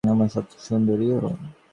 আর 0.03 0.29
সবচেয়ে 0.35 0.63
সুন্দরীও। 0.67 1.17